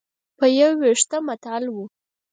په 0.37 0.45
یو 0.59 0.71
وېښته 0.81 1.17
معطل 1.25 1.63
و. 1.73 1.77